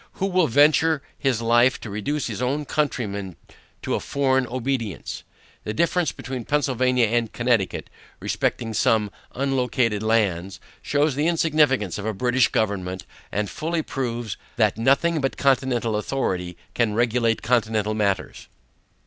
Who 0.13 0.25
will 0.25 0.47
venture 0.47 1.03
his 1.15 1.43
life 1.43 1.79
to 1.81 1.89
reduce 1.91 2.25
his 2.25 2.41
own 2.41 2.65
countrymen 2.65 3.35
to 3.83 3.93
a 3.93 3.99
foreign 3.99 4.47
obedience? 4.47 5.21
The 5.63 5.75
difference 5.75 6.11
between 6.11 6.43
Pennsylvania 6.43 7.05
and 7.05 7.31
Connecticut, 7.31 7.87
respecting 8.19 8.73
some 8.73 9.11
unlocated 9.35 10.01
lands, 10.01 10.59
shews 10.81 11.13
the 11.13 11.27
insignificance 11.27 11.99
of 11.99 12.07
a 12.07 12.15
British 12.15 12.47
government, 12.47 13.05
and 13.31 13.47
fully 13.47 13.83
proves, 13.83 14.37
that 14.55 14.75
nothing 14.75 15.21
but 15.21 15.37
Continental 15.37 15.95
authority 15.95 16.57
can 16.73 16.95
regulate 16.95 17.43
Continental 17.43 17.93
matters. 17.93 18.47